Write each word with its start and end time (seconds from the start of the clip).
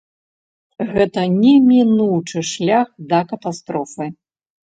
Гэта 0.93 1.21
немінучы 1.43 2.39
шлях 2.53 2.87
да 3.13 3.19
катастрофы. 3.33 4.05